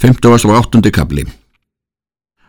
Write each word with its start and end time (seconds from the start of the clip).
58. 0.00 0.90
kabli 0.94 1.24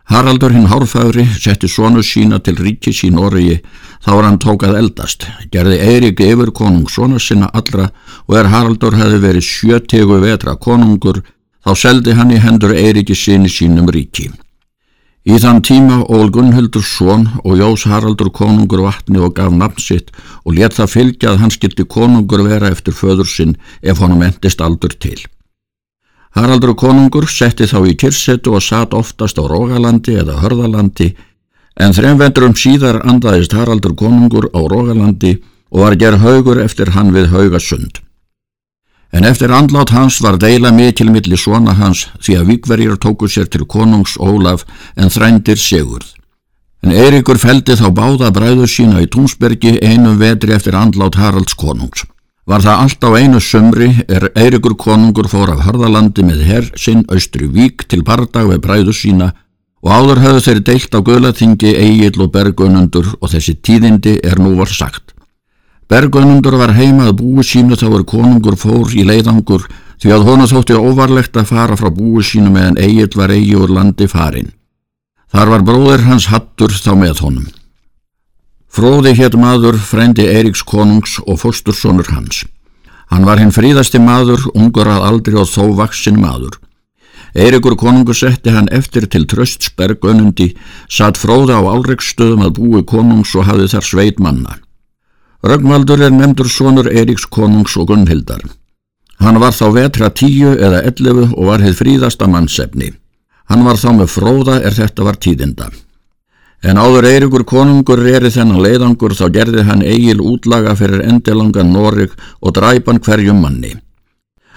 Haraldur 0.06 0.52
hinn 0.54 0.68
Hárfæðri 0.70 1.24
setti 1.34 1.66
sonu 1.66 2.02
sína 2.06 2.38
til 2.38 2.60
ríkis 2.62 3.00
í 3.02 3.08
Noregi 3.10 3.56
þá 4.04 4.10
var 4.10 4.26
hann 4.28 4.38
tókað 4.44 4.76
eldast, 4.78 5.26
gerði 5.50 5.80
Eirik 5.82 6.22
yfir 6.22 6.52
konung 6.54 6.86
sonu 6.86 7.18
sinna 7.18 7.48
allra 7.50 7.88
og 8.28 8.36
er 8.38 8.50
Haraldur 8.52 8.94
hefði 8.94 9.18
verið 9.24 9.48
sjötegu 9.48 10.20
vetra 10.22 10.54
konungur 10.66 11.18
þá 11.66 11.72
seldi 11.82 12.14
hann 12.20 12.30
í 12.30 12.38
hendur 12.38 12.76
Eiriki 12.76 13.18
sinni 13.18 13.50
sínum 13.50 13.90
ríki. 13.90 14.28
Í 15.26 15.42
þann 15.42 15.64
tíma 15.66 16.04
ól 16.06 16.30
Gunnhildur 16.30 16.86
són 16.86 17.26
og 17.42 17.58
Jós 17.58 17.88
Haraldur 17.90 18.30
konungur 18.30 18.86
vatni 18.86 19.18
og 19.18 19.34
gaf 19.40 19.50
nafn 19.50 19.82
sitt 19.82 20.14
og 20.44 20.54
let 20.54 20.78
það 20.78 20.94
fylgja 20.94 21.34
að 21.34 21.42
hann 21.42 21.58
skildi 21.58 21.90
konungur 21.98 22.46
vera 22.46 22.70
eftir 22.70 22.94
föður 22.94 23.26
sinn 23.26 23.58
ef 23.82 23.98
honum 23.98 24.22
endist 24.30 24.62
aldur 24.62 24.94
til. 24.94 25.18
Haraldur 26.36 26.76
konungur 26.78 27.26
setti 27.26 27.66
þá 27.66 27.80
í 27.90 27.96
kyrsetu 27.98 28.54
og 28.54 28.62
satt 28.62 28.94
oftast 28.94 29.38
á 29.38 29.44
Rógalandi 29.50 30.14
eða 30.22 30.38
Hörðalandi 30.44 31.08
en 31.80 31.96
þrem 31.96 32.20
vendurum 32.20 32.54
síðar 32.54 33.00
andaðist 33.02 33.56
Haraldur 33.56 33.96
konungur 33.98 34.46
á 34.54 34.60
Rógalandi 34.62 35.40
og 35.70 35.82
var 35.84 35.98
gerð 35.98 36.22
haugur 36.22 36.62
eftir 36.62 36.94
hann 36.94 37.10
við 37.14 37.32
haugasund. 37.34 37.98
En 39.10 39.26
eftir 39.26 39.50
andlát 39.50 39.90
hans 39.90 40.20
var 40.22 40.38
deila 40.38 40.70
mikil 40.70 41.10
milli 41.10 41.38
svona 41.38 41.74
hans 41.74 42.06
því 42.22 42.36
að 42.38 42.48
vikverjir 42.52 42.98
tóku 43.02 43.26
sér 43.26 43.50
til 43.50 43.66
konungs 43.66 44.14
Ólaf 44.22 44.62
en 44.94 45.10
þrændir 45.10 45.58
segurð. 45.58 46.06
En 46.86 46.94
Eirikur 46.94 47.38
feldi 47.42 47.74
þá 47.76 47.90
báða 47.90 48.30
bræður 48.32 48.70
sína 48.70 49.02
í 49.02 49.10
Túnsbergi 49.10 49.80
einum 49.82 50.16
vetri 50.22 50.54
eftir 50.54 50.78
andlát 50.78 51.18
Haralds 51.18 51.58
konungs. 51.58 52.06
Var 52.50 52.64
það 52.64 52.80
allt 52.82 53.04
á 53.06 53.10
einu 53.14 53.38
sömri 53.38 53.88
er 54.10 54.24
Eirikur 54.34 54.72
konungur 54.74 55.28
fór 55.30 55.52
af 55.52 55.60
Hörðalandi 55.68 56.24
með 56.26 56.40
herr 56.48 56.64
sinn 56.74 57.04
austri 57.06 57.46
vík 57.46 57.84
til 57.86 58.00
bardag 58.02 58.48
við 58.48 58.58
bræðu 58.64 58.94
sína 58.96 59.28
og 59.84 59.92
áður 59.94 60.22
höfðu 60.24 60.40
þeir 60.46 60.62
deilt 60.66 60.96
á 60.98 61.00
Guðlaþingi, 61.06 61.70
Egil 61.78 62.18
og 62.24 62.32
Bergunundur 62.34 63.12
og 63.20 63.30
þessi 63.30 63.54
tíðindi 63.54 64.16
er 64.26 64.42
nú 64.42 64.56
var 64.58 64.66
sagt. 64.66 65.14
Bergunundur 65.86 66.58
var 66.58 66.74
heimað 66.74 67.12
búi 67.22 67.46
sínu 67.46 67.78
þá 67.78 67.86
er 68.00 68.08
konungur 68.16 68.58
fór 68.58 68.90
í 68.98 69.06
leiðangur 69.06 69.70
því 70.02 70.16
að 70.16 70.26
honu 70.26 70.50
þótti 70.50 70.74
óvarlegt 70.74 71.38
að 71.38 71.52
fara 71.54 71.78
frá 71.78 71.94
búi 71.94 72.26
sínu 72.26 72.50
meðan 72.50 72.82
Egil 72.82 73.14
var 73.14 73.30
eigi 73.30 73.54
úr 73.62 73.70
landi 73.78 74.10
farin. 74.10 74.50
Þar 75.30 75.54
var 75.54 75.66
bróðir 75.70 76.06
hans 76.10 76.26
hattur 76.34 76.74
þá 76.74 76.96
með 76.98 77.22
honum. 77.22 77.59
Fróði 78.70 79.16
hétt 79.18 79.34
maður 79.34 79.80
frendi 79.82 80.28
Eiríks 80.30 80.62
konungs 80.62 81.16
og 81.26 81.40
fóstursonur 81.42 82.06
hans. 82.14 82.44
Hann 83.10 83.26
var 83.26 83.40
hinn 83.42 83.50
fríðasti 83.50 83.98
maður, 83.98 84.44
ungur 84.54 84.86
að 84.86 85.06
aldri 85.08 85.34
og 85.34 85.48
þó 85.50 85.72
vaksin 85.80 86.20
maður. 86.22 86.60
Eiríkur 87.34 87.74
konungur 87.78 88.14
setti 88.14 88.54
hann 88.54 88.70
eftir 88.70 89.08
til 89.10 89.26
tröstsberg 89.26 90.06
önundi, 90.06 90.52
satt 90.86 91.18
fróða 91.18 91.58
á 91.58 91.66
álreiksstöðum 91.66 92.46
að 92.46 92.56
búi 92.58 92.84
konungs 92.86 93.34
og 93.34 93.46
hafði 93.50 93.68
þar 93.74 93.86
sveit 93.86 94.22
manna. 94.22 94.56
Rögnvaldur 95.42 96.06
er 96.06 96.14
nefndur 96.14 96.50
sonur 96.50 96.90
Eiríks 96.90 97.26
konungs 97.26 97.74
og 97.74 97.90
Gunnhildar. 97.90 98.42
Hann 99.18 99.42
var 99.42 99.52
þá 99.52 99.66
vetra 99.74 100.14
tíu 100.14 100.54
eða 100.54 100.84
ellefu 100.86 101.26
og 101.34 101.50
var 101.50 101.62
heið 101.66 101.78
fríðasta 101.82 102.30
mannsefni. 102.30 102.94
Hann 103.50 103.66
var 103.66 103.82
þá 103.82 103.90
með 103.98 104.12
fróða 104.14 104.60
er 104.62 104.78
þetta 104.78 105.06
var 105.06 105.18
tíðinda. 105.18 105.70
En 106.60 106.76
áður 106.76 107.06
Eirikur 107.08 107.46
konungur 107.48 108.02
reri 108.04 108.28
þennan 108.32 108.60
leiðangur 108.60 109.14
þá 109.16 109.26
gerði 109.32 109.62
hann 109.64 109.80
eigil 109.80 110.20
útlaga 110.20 110.74
fyrir 110.76 111.06
endilangan 111.06 111.72
Norig 111.72 112.12
og 112.40 112.52
dræpan 112.58 113.00
hverjum 113.00 113.40
manni. 113.40 113.78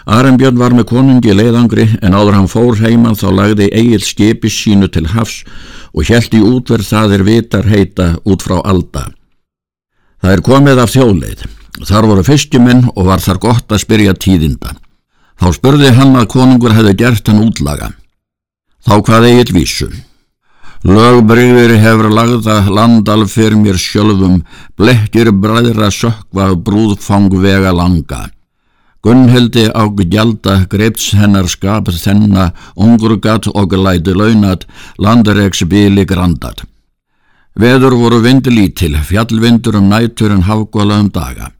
Arembjörn 0.04 0.60
var 0.60 0.76
með 0.76 0.90
konungi 0.90 1.32
leiðangri 1.32 1.86
en 2.04 2.16
áður 2.18 2.36
hann 2.36 2.52
fór 2.52 2.76
heimann 2.82 3.16
þá 3.16 3.30
lagði 3.32 3.70
eigil 3.72 4.02
skipi 4.04 4.52
sínu 4.52 4.92
til 4.92 5.08
hafs 5.14 5.46
og 5.96 6.04
hjælti 6.10 6.44
útverð 6.44 6.90
það 6.90 7.16
er 7.16 7.24
vitar 7.30 7.70
heita 7.72 8.10
út 8.28 8.44
frá 8.44 8.60
alda. 8.60 9.08
Það 10.20 10.36
er 10.36 10.44
komið 10.44 10.84
af 10.84 10.92
þjóðleið. 10.92 11.46
Þar 11.88 12.08
voru 12.12 12.24
fiskjumenn 12.28 12.88
og 12.94 13.08
var 13.08 13.24
þar 13.24 13.40
gott 13.48 13.72
að 13.72 13.82
spyrja 13.82 14.14
tíðinda. 14.14 14.76
Þá 15.40 15.48
spurði 15.56 15.96
hann 15.96 16.18
að 16.20 16.32
konungur 16.36 16.76
hefði 16.76 16.98
gert 17.00 17.32
hann 17.32 17.46
útlaga. 17.48 17.94
Þá 18.84 19.00
hvað 19.08 19.30
eigil 19.32 19.56
vísum. 19.56 19.96
Lögbreyfir 20.84 21.78
hefur 21.80 22.10
lagða 22.12 22.58
landal 22.68 23.22
fyrir 23.32 23.56
mér 23.56 23.78
sjálfum, 23.80 24.42
blekkir 24.76 25.30
bræðra 25.32 25.88
sökva 25.88 26.50
brúðfang 26.60 27.32
vega 27.40 27.72
langa. 27.72 28.26
Gunnhildi 29.00 29.70
á 29.72 29.88
gjalda 29.88 30.66
greips 30.68 31.14
hennar 31.16 31.48
skap 31.48 31.88
þenna, 31.88 32.52
ungurgat 32.76 33.48
og 33.48 33.72
læti 33.72 34.12
launat, 34.12 34.68
landaregs 35.00 35.64
bíli 35.64 36.04
grandat. 36.04 36.66
Veður 37.56 37.96
voru 37.96 38.20
vindilítil, 38.20 39.00
fjallvindur 39.08 39.80
um 39.80 39.88
nætur 39.88 40.36
en 40.36 40.44
hafgóla 40.44 41.00
um 41.00 41.08
daga. 41.08 41.54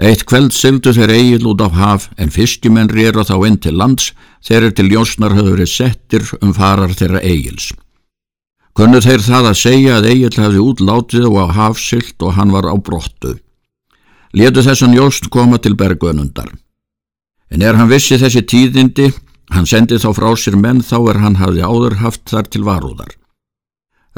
Eitt 0.00 0.24
kveld 0.24 0.56
syldu 0.56 0.96
þeir 0.96 1.12
eigil 1.12 1.52
út 1.52 1.60
á 1.60 1.68
haf 1.68 2.08
en 2.16 2.32
fiskimenn 2.32 2.88
rýra 2.88 3.28
þá 3.28 3.36
inn 3.44 3.60
til 3.60 3.76
lands 3.76 4.14
þeir 4.40 4.72
til 4.72 4.88
jósnar 4.88 5.36
höfður 5.36 5.68
settir 5.68 6.24
um 6.40 6.56
farar 6.56 6.96
þeirra 6.96 7.20
eigils. 7.20 7.74
Kunnu 8.74 8.98
þeir 8.98 9.22
það 9.22 9.48
að 9.52 9.58
segja 9.60 9.96
að 10.00 10.06
Egil 10.10 10.34
hefði 10.34 10.62
útlátið 10.64 11.26
og 11.28 11.36
á 11.38 11.46
hafsilt 11.54 12.24
og 12.26 12.34
hann 12.34 12.50
var 12.50 12.66
á 12.66 12.74
brottu. 12.74 13.36
Letu 14.34 14.64
þessan 14.66 14.96
Jóst 14.96 15.28
koma 15.30 15.60
til 15.62 15.76
bergönundar. 15.78 16.50
En 17.54 17.62
er 17.62 17.78
hann 17.78 17.90
vissi 17.90 18.18
þessi 18.18 18.42
tíðindi, 18.42 19.12
hann 19.54 19.68
sendi 19.70 20.00
þá 20.02 20.08
frá 20.18 20.32
sér 20.34 20.58
menn 20.58 20.82
þá 20.82 20.96
er 21.12 21.20
hann 21.22 21.38
hafði 21.38 21.62
áður 21.62 22.00
haft 22.02 22.26
þar 22.32 22.50
til 22.50 22.64
varúðar. 22.66 23.14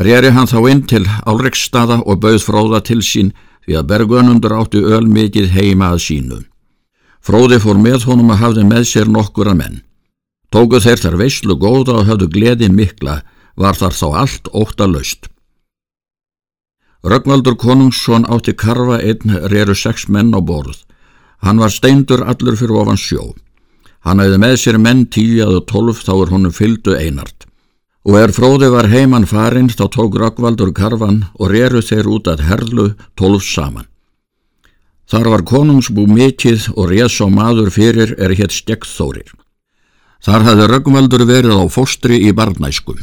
Reri 0.01 0.33
hann 0.33 0.49
þá 0.49 0.59
inn 0.73 0.83
til 0.89 1.05
Álreksstaða 1.29 2.01
og 2.09 2.25
bauð 2.25 2.41
fróða 2.49 2.81
til 2.81 3.03
sín 3.05 3.35
því 3.67 3.77
að 3.77 3.89
bergönundur 3.93 4.57
áttu 4.57 4.87
öl 4.89 5.05
mikið 5.05 5.53
heima 5.53 5.93
að 5.93 6.05
sínu. 6.09 6.43
Fróði 7.21 7.61
fór 7.61 7.77
með 7.77 8.09
honum 8.09 8.33
að 8.33 8.41
hafði 8.41 8.69
með 8.73 8.89
sér 8.89 9.13
nokkura 9.13 9.53
menn. 9.53 9.83
Tóku 10.49 10.81
þeir 10.81 11.01
þar 11.03 11.17
veyslu 11.21 11.61
góða 11.61 12.01
og 12.01 12.07
hafðu 12.09 12.33
gleði 12.33 12.73
mikla 12.73 13.21
var 13.57 13.79
þar 13.79 13.97
þá 13.97 14.07
allt 14.23 14.53
óttalöst. 14.53 15.31
Rögnvaldur 17.07 17.57
Konungsson 17.57 18.27
átti 18.27 18.55
karfa 18.59 18.99
einn 18.99 19.37
reru 19.53 19.75
sex 19.75 20.09
menn 20.09 20.35
á 20.35 20.41
borð. 20.43 20.83
Hann 21.45 21.61
var 21.63 21.71
steindur 21.71 22.25
allur 22.27 22.57
fyrir 22.59 22.81
ofan 22.81 22.99
sjó. 22.99 23.35
Hann 24.03 24.23
hefði 24.23 24.39
með 24.43 24.57
sér 24.63 24.79
menn 24.83 25.05
tíu 25.07 25.45
að 25.45 25.61
tólf 25.71 26.03
þá 26.07 26.13
er 26.17 26.33
honum 26.35 26.55
fyldu 26.55 26.97
einart. 26.99 27.47
Og 28.07 28.19
er 28.19 28.35
fróði 28.35 28.71
var 28.71 28.89
heimann 28.91 29.27
farinn 29.27 29.71
þá 29.71 29.87
tók 29.95 30.19
Rögnvaldur 30.19 30.73
karfan 30.75 31.25
og 31.39 31.51
reru 31.51 31.83
þeir 31.83 32.11
út 32.11 32.31
að 32.31 32.45
herlu 32.47 32.89
tólf 33.19 33.47
saman. 33.47 33.89
Þar 35.07 35.31
var 35.31 35.47
konungsbú 35.47 36.07
mikið 36.11 36.73
og 36.75 36.91
res 36.91 37.21
á 37.23 37.27
maður 37.31 37.71
fyrir 37.71 38.17
er 38.19 38.35
hétt 38.35 38.55
stekkþórir. 38.55 39.31
Þar 40.27 40.47
hafði 40.49 40.71
Rögnvaldur 40.73 41.27
verið 41.27 41.63
á 41.63 41.65
fóstri 41.71 42.19
í 42.27 42.33
barnæskum. 42.35 42.99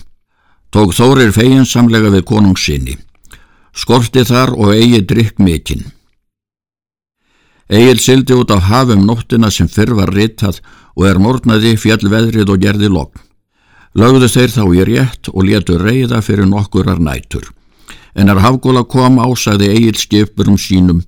Tók 0.73 0.89
Þórir 0.97 1.29
feginsamlega 1.29 2.09
við 2.09 2.23
konungsinni. 2.25 2.95
Skorti 3.77 4.23
þar 4.25 4.55
og 4.57 4.71
eigi 4.73 5.03
drikk 5.05 5.37
mikinn. 5.37 5.83
Egil 7.69 7.99
sildi 8.01 8.33
út 8.33 8.49
á 8.49 8.57
hafum 8.57 9.03
nóttina 9.05 9.51
sem 9.53 9.69
fyrr 9.69 9.93
var 9.93 10.09
ritað 10.09 10.63
og 10.97 11.05
er 11.05 11.19
mornaði 11.21 11.75
fjallveðrið 11.77 12.49
og 12.49 12.63
gerði 12.63 12.89
logg. 12.89 13.13
Lögðu 13.93 14.29
þeir 14.33 14.53
þá 14.55 14.63
í 14.65 14.85
rétt 14.89 15.29
og 15.29 15.45
letu 15.45 15.77
reyða 15.77 16.23
fyrir 16.25 16.49
nokkurar 16.49 16.97
nætur. 16.97 17.45
En 18.17 18.33
er 18.33 18.41
hafgóla 18.41 18.81
kom 18.89 19.19
ásæði 19.21 19.69
Egil 19.75 19.99
skipurum 20.01 20.57
sínum. 20.57 21.03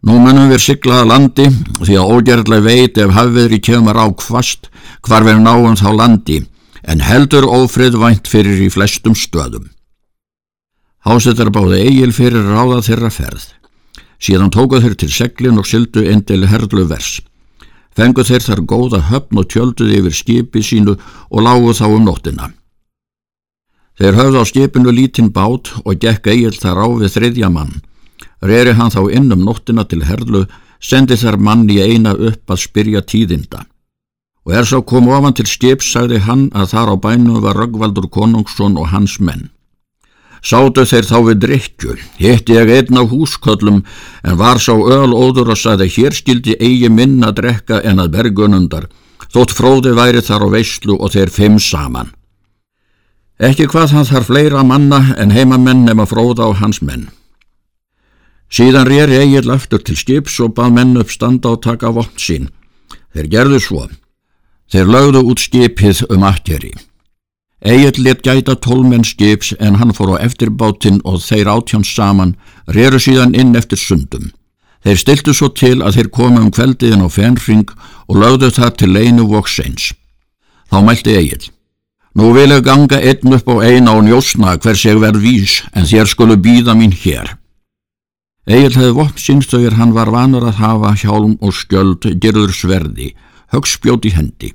Nú 0.00 0.16
munum 0.16 0.48
við 0.48 0.64
siglaða 0.64 1.10
landi 1.12 1.50
því 1.82 2.00
að 2.00 2.14
ógerðlega 2.16 2.64
veit 2.64 2.96
ef 2.96 3.12
hafveðri 3.12 3.60
kemur 3.68 4.00
á 4.00 4.08
kvast 4.16 4.72
hvar 5.04 5.28
við 5.28 5.44
náum 5.44 5.76
þá 5.76 5.92
landi 5.92 6.40
en 6.82 7.02
heldur 7.04 7.46
ófriðvænt 7.48 8.28
fyrir 8.30 8.60
í 8.64 8.68
flestum 8.72 9.16
stöðum. 9.16 9.68
Hásettar 11.04 11.50
báði 11.52 11.80
eigil 11.88 12.12
fyrir 12.12 12.44
ráða 12.44 12.82
þeirra 12.84 13.10
ferð. 13.12 13.46
Síðan 14.20 14.52
tóka 14.52 14.82
þeir 14.82 14.96
til 15.00 15.10
seglin 15.12 15.60
og 15.60 15.68
syldu 15.68 16.04
endil 16.12 16.44
herlu 16.48 16.84
vers. 16.88 17.20
Fengu 17.96 18.24
þeir 18.24 18.44
þar 18.44 18.64
góða 18.68 19.00
höfn 19.08 19.40
og 19.40 19.48
tjölduði 19.50 20.00
yfir 20.00 20.16
skipi 20.16 20.62
sínu 20.64 20.96
og 21.30 21.44
lágu 21.44 21.72
þá 21.76 21.86
um 21.88 22.04
nóttina. 22.04 22.50
Þeir 24.00 24.16
höfðu 24.16 24.44
á 24.44 24.44
skipinu 24.48 24.92
lítinn 24.92 25.32
bát 25.32 25.72
og 25.84 25.96
gekk 26.00 26.30
eigil 26.32 26.56
þar 26.56 26.84
á 26.84 26.86
við 27.00 27.16
þriðja 27.16 27.50
mann. 27.52 27.80
Reri 28.40 28.76
hann 28.76 28.92
þá 28.92 29.02
inn 29.12 29.32
um 29.32 29.44
nóttina 29.44 29.84
til 29.88 30.04
herlu, 30.04 30.46
sendi 30.80 31.16
þar 31.16 31.36
mann 31.40 31.68
í 31.68 31.80
eina 31.80 32.14
upp 32.14 32.48
að 32.48 32.62
spyrja 32.68 33.04
tíðinda 33.04 33.64
og 34.50 34.56
er 34.58 34.66
svo 34.66 34.80
kom 34.82 35.06
ofan 35.14 35.36
til 35.38 35.46
skip 35.46 35.82
sagði 35.86 36.18
hann 36.26 36.48
að 36.58 36.72
þar 36.72 36.88
á 36.90 36.96
bænum 36.98 37.42
var 37.44 37.54
Röggvaldur 37.54 38.08
Konungsson 38.10 38.74
og 38.82 38.88
hans 38.90 39.20
menn. 39.22 39.44
Sátu 40.42 40.82
þeir 40.82 41.06
þá 41.06 41.18
við 41.28 41.38
drikju, 41.44 41.94
hitti 42.18 42.56
ég 42.56 42.72
einn 42.74 42.98
á 42.98 43.06
húsköllum 43.06 43.84
en 44.24 44.40
var 44.40 44.58
sá 44.58 44.72
öl 44.74 45.14
óður 45.14 45.52
og 45.54 45.60
sagði 45.60 45.86
hér 45.94 46.16
skildi 46.18 46.56
eigi 46.58 46.90
minna 46.90 47.30
drekka 47.30 47.78
en 47.84 48.02
að 48.02 48.10
bergunundar. 48.16 48.88
þótt 49.30 49.54
fróði 49.54 49.94
væri 49.94 50.18
þar 50.18 50.42
á 50.42 50.48
veyslu 50.50 50.98
og 50.98 51.12
þeir 51.14 51.30
fimm 51.30 51.58
saman. 51.62 52.10
Ekki 53.38 53.68
hvað 53.70 53.94
hann 53.94 54.10
þarf 54.10 54.26
fleira 54.26 54.64
manna 54.64 55.14
en 55.16 55.30
heimamenn 55.30 55.84
nema 55.86 56.10
fróða 56.10 56.50
á 56.50 56.58
hans 56.58 56.82
menn. 56.82 57.06
Síðan 58.50 58.88
reyri 58.90 59.22
Egil 59.22 59.50
aftur 59.54 59.78
til 59.78 59.94
skips 59.94 60.40
og 60.40 60.56
bað 60.58 60.74
menn 60.74 60.96
upp 60.98 61.10
standa 61.14 61.54
og 61.54 61.62
taka 61.62 61.94
vopn 61.94 62.18
sín. 62.18 62.50
Þeir 63.14 63.30
gerðu 63.30 63.60
svo. 63.62 63.86
Þeir 64.70 64.86
lögðu 64.86 65.24
út 65.26 65.42
skipið 65.42 66.04
um 66.14 66.22
akkeri. 66.26 66.72
Egil 67.60 68.04
let 68.04 68.22
gæta 68.24 68.54
tólmenn 68.56 69.04
skips 69.04 69.52
en 69.60 69.76
hann 69.76 69.92
fór 69.92 70.14
á 70.16 70.22
eftirbátinn 70.24 71.02
og 71.04 71.20
þeir 71.20 71.50
átjáns 71.52 71.90
saman, 71.92 72.36
reru 72.66 73.00
síðan 73.02 73.34
inn 73.36 73.56
eftir 73.58 73.78
sundum. 73.78 74.30
Þeir 74.80 74.96
stiltu 74.96 75.34
svo 75.36 75.50
til 75.52 75.82
að 75.84 75.98
þeir 75.98 76.08
komu 76.08 76.40
um 76.40 76.52
kveldiðin 76.54 77.04
á 77.04 77.08
fenring 77.12 77.68
og 78.08 78.16
lögðu 78.16 78.48
það 78.56 78.76
til 78.80 78.92
leinu 78.94 79.26
vokseins. 79.28 79.90
Þá 80.70 80.78
mælti 80.86 81.16
Egil. 81.18 81.50
Nú 82.16 82.32
vil 82.34 82.50
ég 82.50 82.64
ganga 82.64 82.98
einn 82.98 83.36
upp 83.36 83.50
á 83.52 83.54
eina 83.60 83.92
og 83.98 84.06
njósna 84.06 84.56
hvers 84.56 84.86
ég 84.86 85.02
verð 85.02 85.20
vís 85.20 85.60
en 85.76 85.84
þér 85.84 86.08
skulu 86.08 86.38
býða 86.40 86.74
mín 86.78 86.94
hér. 86.96 87.36
Egil 88.48 88.72
hefði 88.72 88.96
vokk 88.96 89.20
sínstögir 89.20 89.76
hann 89.76 89.92
var 89.94 90.10
vanur 90.10 90.48
að 90.48 90.62
hafa 90.62 90.94
hjálm 90.96 91.36
og 91.44 91.52
skjöld 91.54 92.08
gerður 92.22 92.56
sverði, 92.56 93.12
högspjóti 93.52 94.14
hendi. 94.16 94.54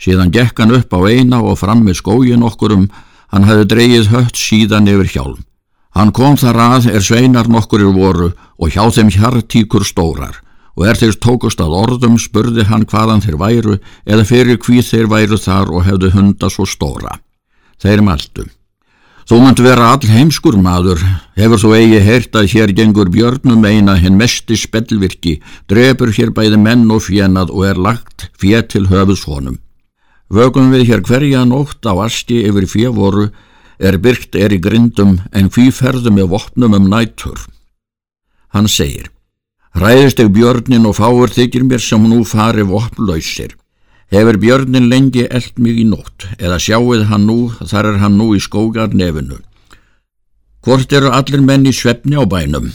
Síðan 0.00 0.32
gekk 0.32 0.62
hann 0.62 0.74
upp 0.74 0.94
á 0.96 1.00
eina 1.04 1.42
og 1.44 1.58
fram 1.60 1.84
með 1.84 2.00
skógin 2.00 2.44
okkurum, 2.46 2.88
hann 3.30 3.46
hefði 3.48 3.66
dreyið 3.72 4.12
hött 4.14 4.36
síðan 4.40 4.88
yfir 4.88 5.10
hjálm. 5.14 5.40
Hann 5.94 6.12
kom 6.14 6.38
þar 6.38 6.60
að 6.64 6.92
er 6.94 7.02
sveinar 7.04 7.50
nokkurir 7.50 7.90
voru 7.92 8.30
og 8.56 8.70
hjá 8.70 8.86
þeim 8.94 9.10
hjartíkur 9.10 9.84
stórar 9.84 10.38
og 10.78 10.86
er 10.86 10.96
þeir 10.96 11.16
tókust 11.20 11.60
að 11.60 11.74
orðum 11.76 12.14
spurði 12.22 12.64
hann 12.70 12.86
hvaðan 12.88 13.20
þeir 13.24 13.36
væru 13.40 13.74
eða 14.06 14.24
fyrir 14.24 14.60
hví 14.62 14.80
þeir 14.86 15.10
væru 15.10 15.36
þar 15.36 15.74
og 15.74 15.84
hefðu 15.84 16.12
hunda 16.14 16.48
svo 16.48 16.64
stóra. 16.64 17.18
Þeir 17.82 18.04
maldu. 18.06 18.46
Þú 19.28 19.38
mund 19.42 19.60
vera 19.62 19.92
all 19.92 20.08
heimskur 20.08 20.56
maður, 20.58 21.02
hefur 21.38 21.60
þú 21.60 21.72
eigi 21.76 22.00
heyrt 22.02 22.34
að 22.38 22.48
hér 22.54 22.72
gengur 22.74 23.10
björnum 23.12 23.66
eina 23.66 23.98
hinn 24.00 24.16
mesti 24.18 24.56
spellvirki, 24.58 25.36
drefur 25.70 26.10
hér 26.16 26.32
bæði 26.34 26.58
menn 26.58 26.88
og 26.90 27.04
fjenað 27.06 27.52
og 27.54 27.66
er 27.68 27.78
lagt 27.78 28.30
fjett 28.40 28.72
til 28.72 28.88
höfus 28.90 29.26
honum. 29.28 29.60
Vögum 30.30 30.68
við 30.70 30.84
hér 30.86 31.00
hverja 31.02 31.42
nótt 31.42 31.82
á 31.90 31.92
aski 32.06 32.44
yfir 32.46 32.68
fjevoru 32.70 33.30
er 33.82 33.96
byrkt 33.98 34.36
er 34.38 34.52
í 34.54 34.60
grindum 34.62 35.16
en 35.34 35.50
hví 35.50 35.72
ferðu 35.74 36.12
með 36.14 36.30
vopnum 36.34 36.76
um 36.78 36.86
nættur. 36.92 37.40
Hann 38.54 38.68
segir, 38.70 39.10
ræðist 39.74 40.22
eg 40.22 40.30
björnin 40.30 40.86
og 40.86 41.00
fáur 41.00 41.34
þykir 41.34 41.66
mér 41.66 41.82
sem 41.82 42.06
nú 42.06 42.22
fari 42.22 42.62
vopnlausir. 42.62 43.56
Hefur 44.10 44.38
björnin 44.42 44.88
lengi 44.90 45.26
eld 45.26 45.58
mig 45.58 45.82
í 45.82 45.86
nótt, 45.86 46.26
eða 46.38 46.62
sjáuð 46.62 47.06
hann 47.10 47.26
nú, 47.26 47.50
þar 47.66 47.92
er 47.92 48.00
hann 48.02 48.18
nú 48.18 48.32
í 48.34 48.40
skógar 48.42 48.94
nefinu. 48.94 49.38
Hvort 50.62 50.92
eru 50.92 51.10
allir 51.14 51.42
menn 51.42 51.66
í 51.66 51.74
svefni 51.74 52.18
á 52.18 52.26
bænum? 52.26 52.70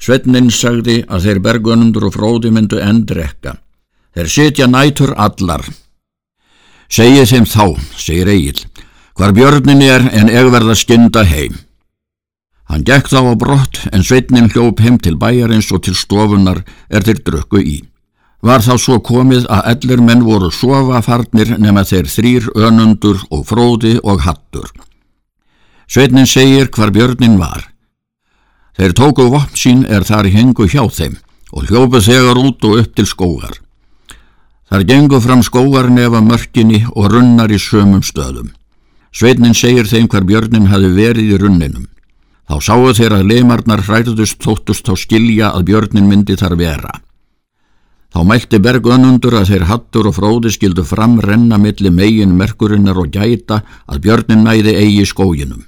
Svetnin 0.00 0.48
sagði 0.52 1.04
að 1.08 1.26
þeir 1.26 1.40
bergunundur 1.44 2.08
og 2.08 2.16
fróði 2.16 2.52
myndu 2.52 2.80
endrekka. 2.80 3.60
Þeir 4.16 4.28
sitja 4.32 4.66
nætur 4.68 5.12
allar. 5.16 5.64
Segið 6.90 7.28
þeim 7.30 7.44
þá, 7.46 7.64
segir 7.94 8.28
Egil, 8.32 8.64
hvar 9.14 9.30
björnin 9.30 9.82
er 9.86 10.08
en 10.10 10.26
eg 10.26 10.48
verða 10.50 10.74
skynda 10.74 11.22
heim. 11.22 11.54
Hann 12.66 12.82
gekk 12.86 13.06
þá 13.12 13.30
á 13.30 13.34
brott 13.38 13.78
en 13.94 14.02
sveitnin 14.02 14.50
hljóp 14.50 14.82
heim 14.82 14.96
til 14.98 15.14
bæjarins 15.18 15.70
og 15.70 15.84
til 15.86 15.94
stofunar 15.94 16.64
er 16.90 17.06
þeir 17.06 17.22
drukku 17.26 17.62
í. 17.62 17.76
Var 18.42 18.66
þá 18.66 18.74
svo 18.82 18.98
komið 19.06 19.46
að 19.52 19.70
ellir 19.74 20.02
menn 20.02 20.26
voru 20.26 20.50
sofafarnir 20.50 21.54
nema 21.62 21.86
þeir 21.86 22.10
þrýr 22.10 22.50
önundur 22.58 23.22
og 23.30 23.46
fróði 23.46 23.98
og 24.02 24.26
hattur. 24.26 24.70
Sveitnin 25.86 26.26
segir 26.26 26.70
hvar 26.74 26.90
björnin 26.90 27.38
var. 27.38 27.68
Þeir 28.74 28.98
tóku 28.98 29.30
vopn 29.30 29.54
sín 29.54 29.86
er 29.86 30.02
þar 30.02 30.26
hengu 30.34 30.66
hjá 30.66 30.82
þeim 30.90 31.20
og 31.54 31.70
hljópu 31.70 32.02
þegar 32.02 32.38
út 32.38 32.66
og 32.66 32.80
upp 32.82 32.94
til 32.98 33.06
skógar. 33.06 33.60
Þar 34.70 34.84
gengu 34.86 35.18
fram 35.18 35.40
skógar 35.42 35.88
nefa 35.90 36.20
mörkinni 36.22 36.84
og 36.94 37.10
runnar 37.10 37.50
í 37.50 37.58
sömum 37.58 38.04
stöðum. 38.06 38.52
Sveitnin 39.10 39.54
segir 39.58 39.88
þeim 39.90 40.06
hver 40.06 40.22
björnin 40.22 40.68
hafi 40.70 40.92
verið 40.94 41.32
í 41.34 41.38
runninum. 41.42 41.88
Þá 42.46 42.56
sáu 42.62 42.92
þeir 42.94 43.16
að 43.16 43.26
leimarnar 43.30 43.82
hræðust 43.82 44.38
þóttust 44.42 44.86
þá 44.86 44.94
skilja 44.94 45.48
að 45.50 45.64
björnin 45.70 46.06
myndi 46.06 46.36
þar 46.38 46.54
vera. 46.60 46.92
Þá 48.14 48.20
mælti 48.26 48.58
bergunundur 48.62 49.36
að 49.38 49.50
þeir 49.50 49.64
hattur 49.70 50.08
og 50.10 50.16
fróði 50.16 50.50
skildu 50.54 50.84
fram 50.86 51.18
renna 51.22 51.58
milli 51.58 51.90
megin 51.90 52.36
merkurinnar 52.38 52.98
og 52.98 53.10
gæta 53.14 53.62
að 53.90 54.02
björnin 54.06 54.46
næði 54.46 54.76
eigi 54.78 55.06
skóginum. 55.06 55.64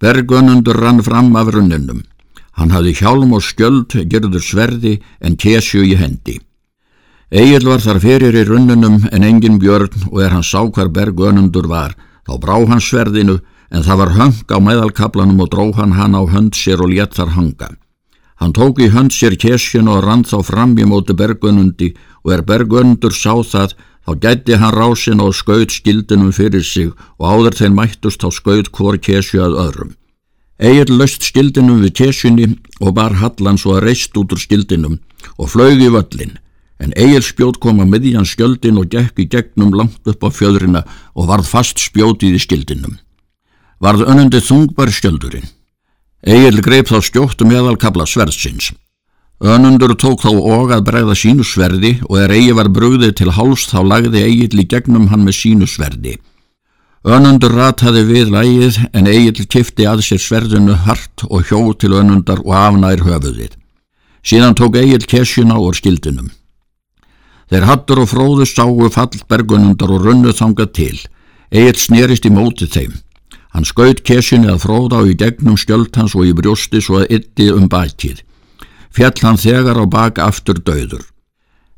Bergunundur 0.00 0.76
rann 0.76 1.00
fram 1.04 1.32
af 1.36 1.48
runninum. 1.52 2.04
Hann 2.60 2.72
hafði 2.76 2.92
hjálm 3.00 3.32
og 3.32 3.44
skjöld, 3.44 3.96
gerður 4.08 4.44
sverði 4.44 4.98
en 5.20 5.36
kesju 5.36 5.84
í 5.84 5.96
hendi. 5.96 6.38
Egil 7.28 7.66
var 7.68 7.82
þar 7.84 7.98
fyrir 8.00 8.36
í 8.40 8.44
runnunum 8.48 9.02
en 9.12 9.24
engin 9.24 9.58
björn 9.60 10.08
og 10.10 10.20
er 10.24 10.32
hann 10.32 10.46
sá 10.46 10.62
hvar 10.64 10.88
bergunundur 10.88 11.68
var, 11.68 11.92
Þá 12.28 12.34
brá 12.40 12.56
hann 12.68 12.80
sverðinu 12.84 13.38
en 13.72 13.84
það 13.84 13.98
var 14.00 14.10
höng 14.12 14.34
á 14.52 14.58
meðalkablanum 14.60 15.38
og 15.40 15.48
dró 15.48 15.70
hann 15.78 15.94
hann 15.96 16.16
á 16.16 16.22
hönd 16.28 16.52
sér 16.52 16.82
og 16.84 16.92
létt 16.92 17.16
þar 17.16 17.32
hanga. 17.36 17.68
Hann 18.36 18.52
tók 18.52 18.82
í 18.84 18.90
hönd 18.92 19.14
sér 19.16 19.36
kesjun 19.40 19.88
og 19.88 20.02
rann 20.04 20.26
þá 20.28 20.42
fram 20.44 20.74
í 20.76 20.84
móti 20.84 21.16
bergunundi 21.16 21.94
og 22.24 22.34
er 22.36 22.42
bergundur 22.44 23.16
sá 23.16 23.32
það 23.40 23.72
þá 24.04 24.12
gæti 24.24 24.58
hann 24.60 24.76
rásin 24.76 25.24
og 25.24 25.32
skaut 25.36 25.72
skildinum 25.72 26.34
fyrir 26.36 26.64
sig 26.64 26.92
og 27.16 27.24
áður 27.24 27.56
þeir 27.60 27.72
mættust 27.80 28.20
þá 28.20 28.28
skaut 28.28 28.68
hvor 28.76 29.00
kesju 29.00 29.40
að 29.44 29.56
öðrum. 29.64 29.94
Egil 30.60 30.96
löst 31.00 31.24
skildinum 31.24 31.80
við 31.80 31.96
kesjunni 32.02 32.50
og 32.80 32.92
bar 32.92 33.16
hallan 33.20 33.56
svo 33.56 33.78
að 33.78 33.88
reist 33.88 34.16
út 34.20 34.36
úr 34.36 34.44
skildinum 34.44 35.00
og 35.38 35.48
flög 35.48 35.80
í 35.80 35.88
völlin 35.88 36.36
en 36.78 36.94
Egil 36.96 37.22
spjót 37.26 37.58
kom 37.62 37.82
að 37.82 37.92
miðjan 37.94 38.26
skjöldin 38.28 38.78
og 38.78 38.90
gekk 38.92 39.18
í 39.18 39.28
gegnum 39.30 39.74
langt 39.74 40.06
upp 40.06 40.22
á 40.22 40.28
fjöðrina 40.30 40.84
og 41.14 41.28
varð 41.30 41.50
fast 41.50 41.82
spjótið 41.82 42.38
í 42.38 42.42
skildinum. 42.42 42.98
Varð 43.82 44.06
önnundi 44.10 44.40
þungbar 44.42 44.90
skjöldurinn. 44.94 45.46
Egil 46.22 46.62
greip 46.62 46.90
þá 46.90 46.98
skjóttu 47.02 47.46
meðalkabla 47.46 48.06
sverðsins. 48.06 48.72
Önundur 49.38 49.94
tók 49.94 50.24
þá 50.24 50.32
og 50.34 50.72
að 50.74 50.86
bregða 50.88 51.14
sínu 51.14 51.44
sverði 51.46 51.92
og 52.08 52.16
er 52.18 52.32
Egil 52.34 52.56
var 52.58 52.72
brugðið 52.74 53.12
til 53.20 53.30
háls 53.36 53.68
þá 53.70 53.84
lagði 53.86 54.24
Egil 54.26 54.58
í 54.58 54.66
gegnum 54.66 55.06
hann 55.12 55.22
með 55.22 55.38
sínu 55.38 55.68
sverði. 55.70 56.16
Önundur 57.06 57.54
rataði 57.54 58.02
við 58.08 58.32
lægið 58.34 58.80
en 58.90 59.06
Egil 59.06 59.46
kifti 59.46 59.86
að 59.86 60.02
sér 60.08 60.22
sverðinu 60.24 60.74
hart 60.82 61.22
og 61.30 61.46
hjó 61.46 61.70
til 61.78 61.94
önundar 61.94 62.42
og 62.42 62.56
afnær 62.58 63.04
höfuðið. 63.06 63.54
Síðan 64.26 64.58
tók 64.58 64.74
Egil 64.82 65.06
kesjuna 65.06 65.60
úr 65.62 65.78
skildinum. 65.78 66.32
Þeir 67.48 67.64
hattur 67.64 68.02
og 68.02 68.10
fróðu 68.10 68.46
sáu 68.48 68.88
fallbergunundar 68.92 69.92
og 69.94 70.04
runnu 70.04 70.32
þangað 70.36 70.72
til. 70.76 70.96
Egil 71.50 71.78
snerist 71.80 72.26
í 72.28 72.32
mótið 72.32 72.74
þeim. 72.74 72.96
Hann 73.56 73.64
skaut 73.64 74.02
kessinni 74.04 74.50
að 74.52 74.66
fróða 74.66 75.00
og 75.02 75.12
í 75.12 75.16
gegnum 75.16 75.56
skjöld 75.56 75.96
hans 75.96 76.14
og 76.14 76.28
í 76.28 76.34
brjósti 76.36 76.82
svo 76.84 77.00
að 77.00 77.14
ytti 77.16 77.48
um 77.54 77.68
bakið. 77.72 78.20
Fjall 78.92 79.16
hann 79.22 79.40
þegar 79.40 79.80
á 79.80 79.84
baka 79.88 80.28
aftur 80.28 80.60
döður. 80.60 81.06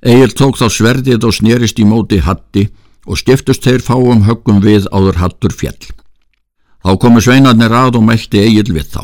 Egil 0.03 0.35
tók 0.35 0.59
þá 0.59 0.67
sverðið 0.73 1.29
og 1.29 1.37
snerist 1.37 1.79
í 1.79 1.87
móti 1.87 2.19
hatti 2.25 2.67
og 3.07 3.21
stiftust 3.21 3.63
þeir 3.63 3.85
fáum 3.85 4.27
höggum 4.27 4.59
við 4.65 4.91
áður 4.91 5.23
hattur 5.23 5.55
fjall. 5.55 5.79
Þá 6.83 6.97
komu 6.99 7.23
sveinarnir 7.23 7.73
að 7.77 8.01
og 8.01 8.07
mælti 8.09 8.43
Egil 8.43 8.73
við 8.73 8.91
þá. 8.91 9.03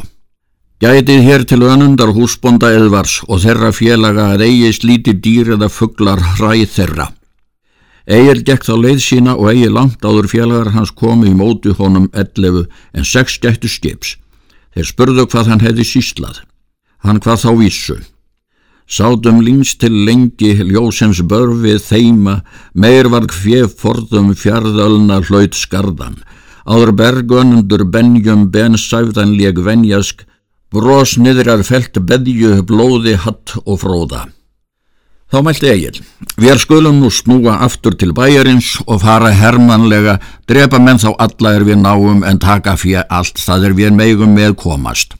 Gætið 0.76 1.22
hér 1.24 1.42
til 1.48 1.62
önundar 1.64 2.10
húsbonda 2.12 2.68
eðvars 2.76 3.22
og 3.32 3.38
þeirra 3.40 3.70
félaga 3.72 4.26
að 4.34 4.42
eigi 4.44 4.74
slíti 4.76 5.14
dýr 5.24 5.54
eða 5.54 5.70
fugglar 5.72 6.20
hræð 6.36 6.66
þeirra. 6.74 7.06
Egil 8.04 8.42
gekk 8.44 8.66
þá 8.68 8.74
leið 8.82 9.00
sína 9.00 9.36
og 9.40 9.48
eigi 9.54 9.70
langt 9.72 10.04
áður 10.04 10.28
félagar 10.28 10.74
hans 10.74 10.92
komi 10.92 11.30
í 11.30 11.38
móti 11.38 11.72
honum 11.78 12.10
11 12.12 12.68
en 12.92 13.08
6 13.08 13.38
gættu 13.46 13.72
skips. 13.72 14.18
Þeir 14.76 14.90
spurðu 14.92 15.26
hvað 15.32 15.50
hann 15.54 15.64
hefði 15.64 15.88
síslað. 15.94 16.44
Hann 17.00 17.22
hvað 17.24 17.42
þá 17.46 17.50
vísu. 17.62 17.98
Sátum 18.84 19.40
línst 19.40 19.80
til 19.80 19.96
lengi 20.04 20.52
ljósens 20.60 21.24
börfið 21.24 21.80
þeima, 21.88 22.42
meir 22.76 23.08
var 23.08 23.24
hvef 23.32 23.80
forðum 23.80 24.34
fjarðalna 24.36 25.22
hlaut 25.24 25.56
skardan. 25.56 26.20
Áður 26.68 26.92
bergunundur 27.00 27.88
benjum 27.88 28.50
bensæfðanleg 28.52 29.64
venjask, 29.64 30.26
Bros 30.74 31.16
niður 31.22 31.52
að 31.54 31.66
felt 31.68 32.00
beðju, 32.08 32.62
blóði, 32.66 33.14
hatt 33.22 33.54
og 33.64 33.78
fróða. 33.84 34.26
Þá 35.26 35.40
mælti 35.42 35.66
Egil, 35.70 36.00
við 36.38 36.58
skulum 36.62 37.00
nú 37.02 37.10
snúa 37.10 37.56
aftur 37.66 37.96
til 37.98 38.12
bæjarins 38.14 38.76
og 38.86 39.00
fara 39.02 39.32
hermanlega, 39.34 40.20
drepa 40.46 40.78
menn 40.78 41.02
þá 41.02 41.08
alla 41.18 41.54
er 41.58 41.66
við 41.66 41.80
náum 41.82 42.22
en 42.22 42.38
taka 42.38 42.76
fyrir 42.78 43.06
allt 43.10 43.42
það 43.42 43.70
er 43.70 43.78
við 43.80 43.96
meigum 43.98 44.36
með 44.38 44.54
komast. 44.62 45.16